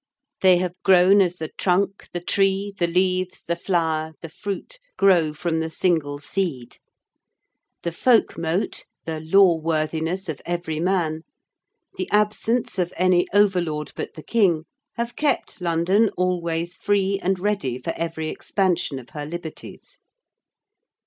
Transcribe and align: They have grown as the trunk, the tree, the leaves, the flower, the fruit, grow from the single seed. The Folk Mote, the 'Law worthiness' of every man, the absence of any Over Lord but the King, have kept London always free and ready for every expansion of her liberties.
They 0.41 0.57
have 0.57 0.81
grown 0.83 1.21
as 1.21 1.35
the 1.35 1.49
trunk, 1.59 2.09
the 2.11 2.19
tree, 2.21 2.73
the 2.79 2.87
leaves, 2.87 3.43
the 3.45 3.55
flower, 3.55 4.13
the 4.23 4.29
fruit, 4.29 4.79
grow 4.97 5.31
from 5.31 5.59
the 5.59 5.69
single 5.69 6.17
seed. 6.17 6.77
The 7.83 7.91
Folk 7.91 8.35
Mote, 8.35 8.85
the 9.05 9.19
'Law 9.19 9.57
worthiness' 9.57 10.27
of 10.27 10.41
every 10.43 10.79
man, 10.79 11.21
the 11.97 12.09
absence 12.09 12.79
of 12.79 12.91
any 12.97 13.27
Over 13.31 13.61
Lord 13.61 13.91
but 13.95 14.15
the 14.15 14.23
King, 14.23 14.65
have 14.95 15.15
kept 15.15 15.61
London 15.61 16.09
always 16.17 16.75
free 16.75 17.19
and 17.21 17.37
ready 17.37 17.77
for 17.77 17.93
every 17.95 18.27
expansion 18.29 18.97
of 18.97 19.11
her 19.11 19.27
liberties. 19.27 19.99